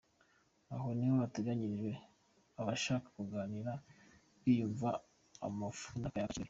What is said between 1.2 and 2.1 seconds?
hateganyirijwe